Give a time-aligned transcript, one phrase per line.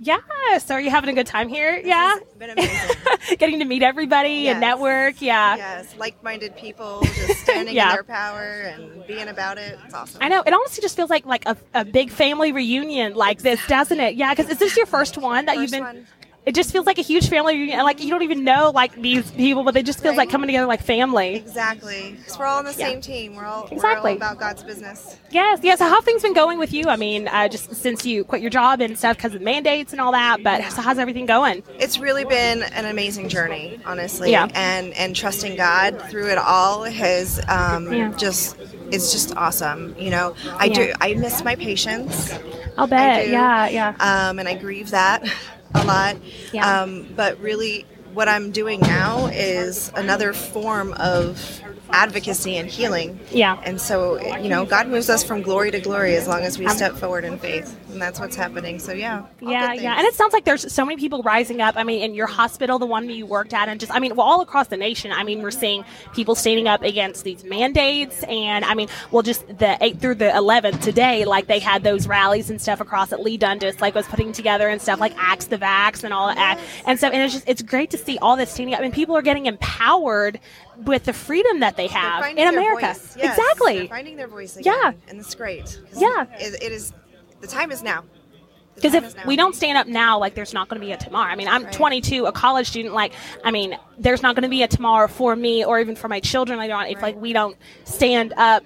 [0.00, 0.70] Yes.
[0.70, 1.80] Are you having a good time here?
[1.84, 2.16] yeah.
[2.38, 2.96] Been amazing.
[3.38, 5.20] Getting to meet everybody and network.
[5.20, 5.56] Yeah.
[5.56, 7.90] yes, like-minded people just standing Yeah.
[7.90, 9.76] in their power and being about it.
[9.84, 10.22] It's awesome.
[10.22, 10.42] I know.
[10.46, 14.14] It honestly just feels like like a, a big family reunion like this, doesn't it?
[14.14, 14.34] Yeah.
[14.34, 15.82] Because is this your first one that you've been?
[15.82, 16.06] one.
[16.48, 17.78] It just feels like a huge family reunion.
[17.80, 20.48] and, Like you don't even know like these people, but it just feels like coming
[20.48, 21.34] together like family.
[21.36, 22.14] Exactly.
[22.16, 22.86] Because we're all on the Yeah.
[22.88, 23.36] same team.
[23.36, 24.12] We're all, Exactly.
[24.12, 25.18] we're all about God's business.
[25.30, 25.78] Yes, yes.
[25.78, 26.86] So how have things been going with you?
[26.88, 30.00] I mean, uh, just since you quit your job and stuff because of mandates and
[30.00, 30.42] all that.
[30.42, 31.62] But so how's everything going?
[31.78, 34.30] It's really been an amazing journey, honestly.
[34.30, 34.48] Yeah.
[34.54, 38.10] And and trusting God through it all has um, Yeah.
[38.16, 38.56] just
[38.90, 39.94] it's just awesome.
[39.98, 40.74] You know, I Yeah.
[40.74, 42.32] do I miss my patients,
[42.78, 43.28] I'll bet.
[43.28, 43.88] Yeah, yeah.
[44.00, 45.22] um, and I grieve that
[45.78, 46.16] a lot.
[46.52, 46.82] Yeah.
[46.82, 51.60] Um, but really, what I'm doing now is another form of
[51.90, 53.18] advocacy and healing.
[53.30, 53.60] Yeah.
[53.64, 56.66] And so, you know, God moves us from glory to glory as long as we
[56.66, 58.78] um, step forward in faith, and that's what's happening.
[58.78, 59.26] So yeah.
[59.40, 61.76] Yeah, yeah, and it sounds like there's so many people rising up.
[61.76, 64.14] I mean, in your hospital, the one that you worked at, and just, I mean,
[64.16, 65.12] well, all across the nation.
[65.12, 69.46] I mean, we're seeing people standing up against these mandates, and I mean, well, just
[69.46, 73.22] the 8th through the 11th today, like they had those rallies and stuff across at
[73.22, 76.60] Leigh Dundas, like was putting together and stuff like Axe the Vax and all that.
[76.86, 79.16] And so, and it's just, it's great to see all this standing up, and people
[79.16, 80.40] are getting empowered
[80.84, 82.86] with the freedom that they have in America.
[82.86, 83.78] Yes, Exactly.
[83.80, 84.74] They're finding their voice again.
[84.74, 84.92] Yeah.
[85.08, 85.80] And it's great.
[85.96, 86.26] Yeah.
[86.38, 86.92] It, it is,
[87.40, 88.04] the time is now.
[88.74, 91.32] Because if we don't stand up now, like there's not going to be a tomorrow.
[91.32, 91.72] I mean, I'm Right.
[91.72, 92.94] 22, a college student.
[92.94, 93.12] Like,
[93.44, 96.20] I mean, there's not going to be a tomorrow for me or even for my
[96.20, 98.62] children later on if like we don't stand up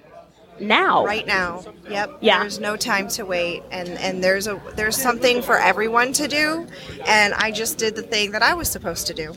[0.59, 1.03] now.
[1.03, 1.63] right now.
[1.89, 2.19] Yep.
[2.21, 2.41] Yeah.
[2.41, 6.67] There's no time to wait, and and there's a there's something for everyone to do,
[7.07, 9.33] and I just did the thing that I was supposed to do.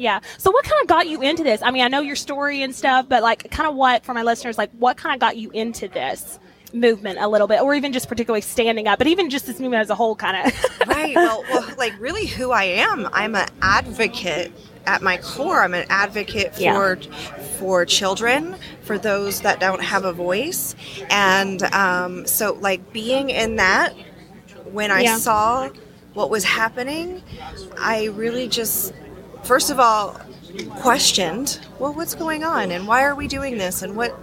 [0.00, 0.20] Yeah.
[0.38, 1.60] So what kind of got you into this?
[1.62, 4.22] I mean, I know your story and stuff, but like, kind of what for my
[4.22, 6.38] listeners, like, what kind of got you into this
[6.72, 9.82] movement a little bit, or even just particularly standing up, but even just this movement
[9.82, 10.66] as a whole, kind of.
[10.86, 11.14] Right.
[11.14, 13.08] Well, well, like really, who I am.
[13.12, 14.50] I'm an advocate
[14.86, 15.62] at my core.
[15.62, 16.74] I'm an advocate Yeah.
[16.74, 16.96] for
[17.58, 20.74] for children, for those that don't have a voice,
[21.10, 23.94] and um, so like being in that
[24.72, 25.16] when I Yeah.
[25.18, 25.68] saw
[26.14, 27.22] what was happening,
[27.78, 28.92] I really just,
[29.42, 30.20] first of all,
[30.80, 34.18] questioned, well, what's going on, and why are we doing this, and what,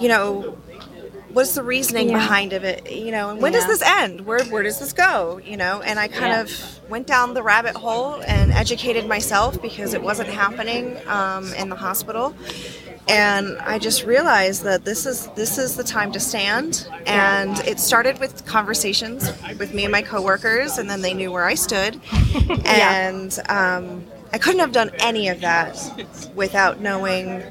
[0.00, 0.58] you know,
[1.34, 2.18] what's the reasoning Yeah.
[2.18, 3.58] behind of it, you know, and when Yeah.
[3.60, 4.22] does this end?
[4.22, 5.40] Where where does this go?
[5.44, 6.40] You know, and I kind Yeah.
[6.42, 6.50] of
[6.88, 11.76] went down the rabbit hole and educated myself because it wasn't happening um, in the
[11.76, 12.34] hospital.
[13.08, 16.86] And I just realized that this is this is the time to stand.
[17.06, 21.44] And it started with conversations with me and my coworkers, and then they knew where
[21.44, 22.00] I stood.
[22.64, 25.76] and um, I couldn't have done any of that
[26.34, 27.42] without knowing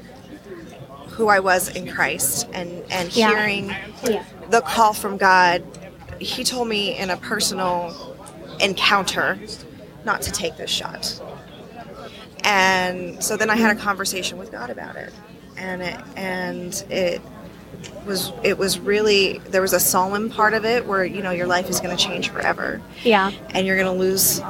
[1.16, 3.28] who I was in Christ and and Yeah.
[3.30, 4.22] hearing Yeah.
[4.50, 5.62] the call from God.
[6.20, 8.16] He told me in a personal
[8.60, 9.38] encounter
[10.04, 11.20] not to take this shot.
[12.42, 15.12] And so then I had a conversation with God about it.
[15.56, 17.20] And it and it
[18.06, 21.46] was it was really there was a solemn part of it where you know your
[21.46, 23.30] life is going to change forever Yeah.
[23.50, 24.42] and you're going to lose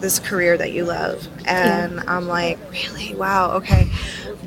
[0.00, 1.26] this career that you love.
[1.46, 3.14] And I'm like, really?
[3.14, 3.88] Wow, okay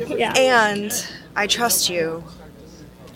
[0.08, 0.34] Yeah.
[0.38, 0.92] and
[1.36, 2.24] I trust you.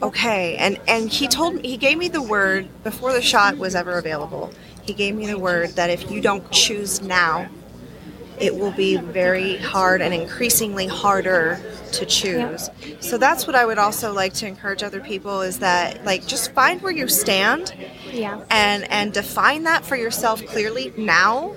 [0.01, 3.75] Okay, and and he told me he gave me the word before the shot was
[3.75, 4.51] ever available.
[4.81, 7.49] He gave me the word that if you don't choose now,
[8.39, 11.59] it will be very hard and increasingly harder
[11.91, 12.69] to choose.
[13.01, 16.53] So that's what I would also like to encourage other people is that like just
[16.53, 17.73] find where you stand
[18.11, 18.41] Yeah.
[18.49, 21.55] and and define that for yourself clearly now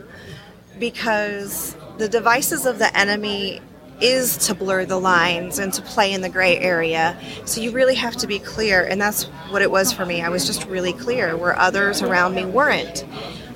[0.79, 3.61] because the devices of the enemy
[4.03, 7.95] is to blur the lines and to play in the gray area so you really
[7.95, 10.93] have to be clear and that's what it was for me i was just really
[10.93, 13.05] clear where others around me weren't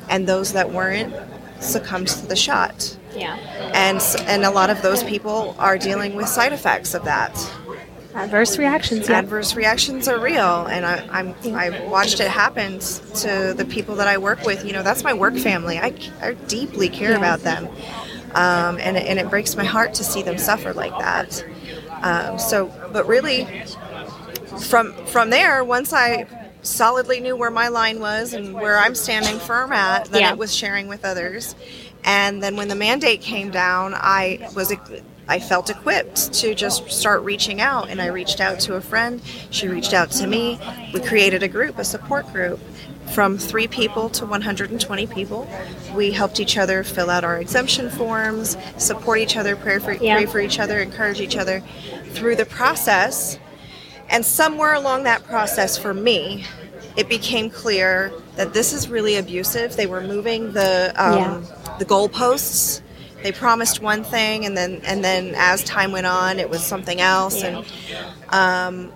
[0.09, 1.13] and those that weren't
[1.61, 3.37] succumbed to the shot Yeah.
[3.75, 7.33] and and a lot of those people are dealing with side effects of that
[8.15, 9.11] Adverse reactions.
[9.11, 9.19] Yeah.
[9.19, 14.09] adverse reactions are real and I, I'm I watched it happen to the people that
[14.09, 15.93] I work with you know that's my work family I,
[16.23, 17.19] I deeply care Yeah.
[17.19, 17.69] about them
[18.37, 21.45] um, and, it, and it breaks my heart to see them suffer like that
[22.03, 23.47] um, so but really
[24.61, 26.27] from from there once I
[26.63, 30.33] solidly knew where my line was and where I'm standing firm at then Yeah.
[30.33, 31.55] it was sharing with others
[32.07, 34.73] and then when the mandate came down I was
[35.29, 39.21] I felt equipped to just start reaching out and I reached out to a friend
[39.51, 40.59] she reached out to me
[40.95, 42.61] we created a group a support group
[43.13, 45.49] from three people to 120 people
[45.95, 50.17] we helped each other fill out our exemption forms support each other pray for, Yeah.
[50.17, 51.61] pray for each other encourage each other
[52.15, 53.39] through the process
[54.09, 56.45] and somewhere along that process for me,
[56.97, 59.77] it became clear that this is really abusive.
[59.77, 61.41] They were moving the um, Yeah.
[61.79, 62.81] The goalposts.
[63.23, 67.01] They promised one thing, and then and then as time went on, it was something
[67.01, 67.43] else.
[67.43, 67.65] Yeah.
[68.33, 68.93] And um,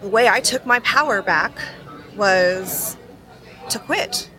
[0.00, 1.52] the way I took my power back
[2.16, 2.96] was
[3.70, 4.30] to quit.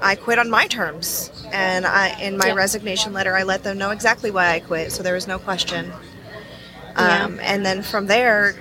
[0.00, 2.54] I quit on my terms, and I in my Yeah.
[2.54, 5.92] resignation letter, I let them know exactly why I quit, so there was no question.
[6.96, 7.24] Yeah.
[7.24, 8.56] Um, and then from there,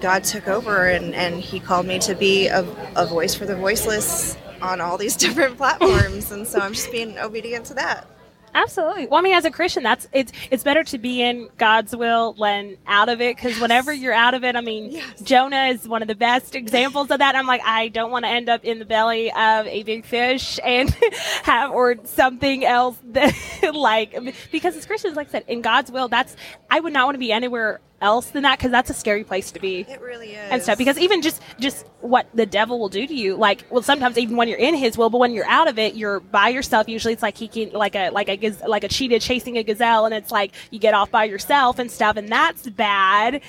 [0.00, 2.60] God took over, and, and He called me to be a,
[2.94, 7.18] a voice for the voiceless on all these different platforms, and so I'm just being
[7.18, 8.06] obedient to that.
[8.54, 9.06] Absolutely.
[9.06, 12.32] Well, I mean, as a Christian, that's it's it's better to be in God's will
[12.32, 15.20] than out of it because whenever you're out of it, I mean, Yes.
[15.20, 17.36] Jonah is one of the best examples of that.
[17.36, 20.58] I'm like, I don't want to end up in the belly of a big fish
[20.64, 20.88] and
[21.42, 23.34] have or something else that
[23.74, 24.16] like
[24.50, 26.34] because as Christians, like I said, in God's will, that's
[26.70, 29.50] I would not want to be anywhere else than that because that's a scary place
[29.52, 30.50] to be It really is.
[30.50, 33.82] and stuff because even just just what the devil will do to you like well
[33.82, 36.48] sometimes even when you're in his will but when you're out of it you're by
[36.50, 39.56] yourself usually it's like he can like a like a gaz- like a cheetah chasing
[39.56, 43.40] a gazelle and it's like you get off by yourself and stuff and that's bad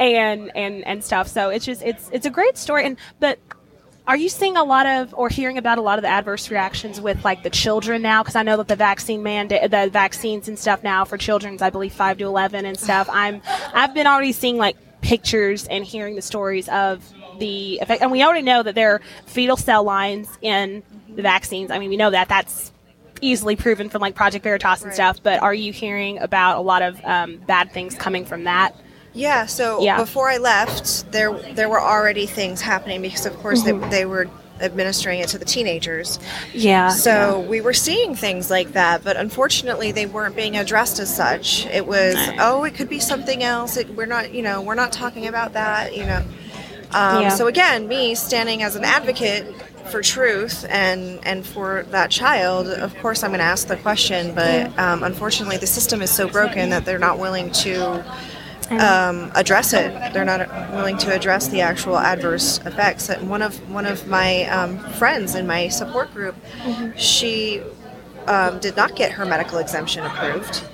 [0.00, 3.38] and and and stuff so it's just it's it's a great story and but
[4.06, 7.00] are you seeing a lot of or hearing about a lot of the adverse reactions
[7.00, 8.22] with like the children now?
[8.22, 11.70] Because i know that the vaccine mandate the vaccines and stuff now for children's i
[11.70, 13.08] believe 5 to 11 and stuff.
[13.12, 13.40] I'm
[13.72, 17.08] i've been already seeing like pictures and hearing the stories of
[17.38, 20.82] the effect and we already know that there are fetal cell lines in
[21.14, 21.70] the vaccines.
[21.70, 22.28] I mean we know that.
[22.28, 22.72] That's
[23.20, 24.94] easily proven from like project veritas and Right.
[24.94, 28.74] stuff but are you hearing about a lot of um, bad things coming from that
[29.14, 29.98] Yeah, so Yeah.
[29.98, 33.80] before I left, there there were already things happening because, of course, Mm-hmm.
[33.82, 34.28] they, they were
[34.60, 36.18] administering it to the teenagers.
[36.54, 41.14] yeah So we were seeing things like that, but unfortunately, they weren't being addressed as
[41.14, 41.66] such.
[41.66, 42.36] It was, Right.
[42.40, 43.76] oh, it could be something else.
[43.76, 45.96] It, we're not, you know, we're not talking about that.
[45.96, 46.22] You know.
[46.92, 47.28] Um, Yeah.
[47.30, 49.44] So again, me standing as an advocate
[49.90, 54.34] for truth and and for that child, of course, I'm going to ask the question.
[54.34, 58.04] But um, unfortunately, the system is so broken that they're not willing to
[58.70, 60.12] um, address it.
[60.12, 63.08] They're not willing to address the actual adverse effects.
[63.08, 66.36] And one of one of my um, friends in my support group,
[66.96, 67.62] she
[68.26, 70.64] um, did not get her medical exemption approved,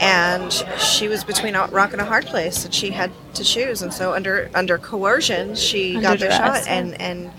[0.00, 3.82] and she was between a rock and a hard place, and she had to choose.
[3.82, 7.30] And so, under under coercion, she Under got the shot, and and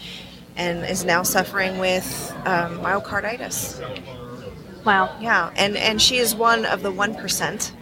[0.55, 3.81] and is now suffering with um, myocarditis.
[4.85, 7.73] wow Yeah, and and she is one of the one percent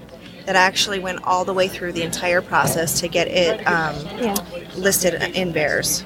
[0.45, 4.35] that actually went all the way through the entire process to get it um, yeah
[4.75, 6.03] listed in VAERS.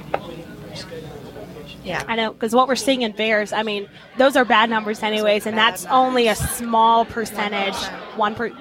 [1.83, 5.01] Yeah, I know because what we're seeing in VAERS, I mean, those are bad numbers
[5.01, 7.75] anyways, and that's only a small percentage,
[8.15, 8.51] one per.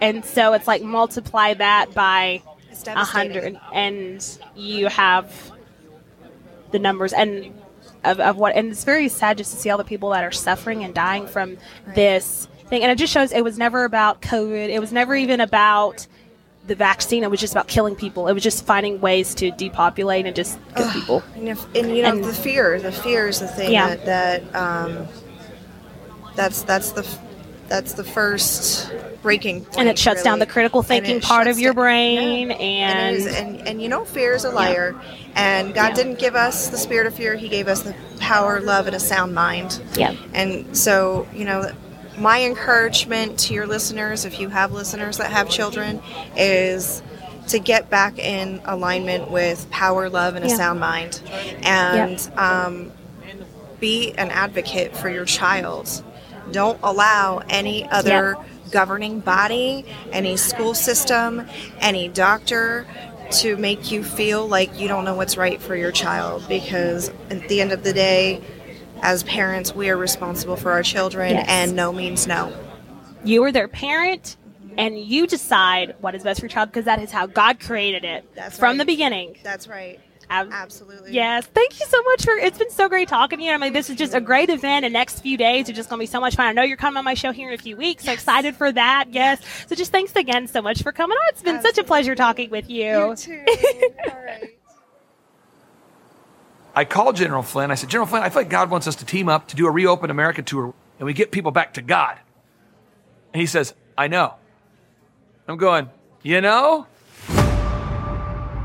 [0.00, 2.42] And so it's like multiply that by
[2.86, 5.52] a hundred, and you have
[6.70, 7.54] the numbers and
[8.04, 8.56] of, of what.
[8.56, 11.26] And it's very sad just to see all the people that are suffering and dying
[11.26, 11.56] from
[11.94, 12.82] this thing.
[12.82, 14.68] And it just shows it was never about COVID.
[14.70, 16.06] It was never even about
[16.66, 17.22] the vaccine.
[17.24, 18.28] It was just about killing people.
[18.28, 21.22] It was just finding ways to depopulate and just kill people.
[21.34, 23.96] and, if, and you know And- the fear, the fear is the thing Yeah.
[23.96, 24.04] that,
[24.52, 25.08] that um,
[26.36, 27.06] that's that's the
[27.68, 29.78] that's the first breaking point.
[29.78, 32.54] and it shuts down the critical thinking part of your brain yeah.
[32.56, 34.94] and, and, is, and and you know fear is a liar
[35.34, 35.94] and god Yeah.
[35.94, 39.00] didn't give us the spirit of fear he gave us the power love and a
[39.00, 41.70] sound mind yeah and so you know
[42.20, 46.02] my encouragement to your listeners if you have listeners that have children
[46.36, 47.02] is
[47.48, 50.56] to get back in alignment with power love and a Yeah.
[50.56, 51.20] sound mind.
[51.62, 52.92] And um,
[53.80, 56.04] be an advocate for your child.
[56.52, 58.36] Don't allow any other
[58.70, 61.44] governing body any school system
[61.80, 62.86] any doctor
[63.32, 66.44] to make you feel like you don't know what's right for your child.
[66.48, 68.40] Because at the end of the day
[69.02, 71.46] as parents we are responsible for our children Yes.
[71.48, 72.52] and no means no.
[73.24, 74.36] You are their parent
[74.78, 78.04] and you decide what is best for your child because that is how god created
[78.04, 78.78] it That's from right.
[78.78, 79.36] the beginning.
[79.42, 80.00] That's right.
[80.32, 81.12] Ab- absolutely.
[81.12, 81.44] yes.
[81.46, 83.50] Thank you so much for it's been so great talking to you.
[83.52, 84.84] I mean this is just a great event.
[84.84, 86.46] And next few days are just going to be so much fun.
[86.46, 88.70] I know you're coming on my show here in a few weeks so excited for
[88.70, 89.06] that.
[89.10, 89.40] Yes.
[89.66, 91.28] So just thanks again so much for coming on.
[91.30, 93.44] It's been such a pleasure talking with you, you too.
[94.08, 94.50] All right
[96.80, 97.70] I called General Flynn.
[97.70, 99.66] I said, General Flynn, I feel like God wants us to team up to do
[99.66, 102.18] a ReAwaken America tour and we get people back to God.
[103.34, 104.36] And he says, I know.
[105.46, 105.90] I'm going,
[106.22, 106.86] you know?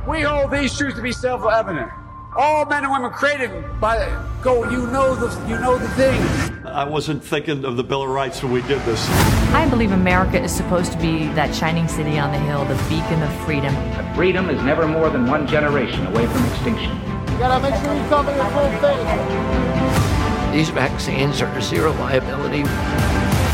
[0.08, 1.92] We hold these truths to be self-evident.
[2.38, 3.98] All men and women created by
[4.42, 4.64] go.
[4.70, 6.22] You know the you know the thing.
[6.66, 9.10] I wasn't thinking of the Bill of Rights when we did this.
[9.54, 13.22] I believe America is supposed to be that shining city on the hill, the beacon
[13.22, 13.76] of freedom.
[14.16, 17.05] Freedom is never more than one generation away from extinction.
[17.36, 20.54] You gotta make sure you cover your full face.
[20.54, 22.64] These vaccines are zero liability.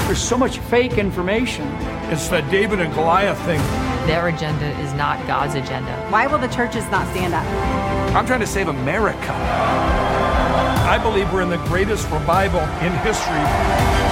[0.06, 1.68] There's so much fake information.
[2.12, 3.60] It's the David and Goliath thing.
[4.06, 5.96] Their agenda is not God's agenda.
[6.12, 7.44] Why will the churches not stand up?
[8.16, 9.34] I'm trying to save America.
[9.34, 14.11] I believe we're in the greatest revival in history.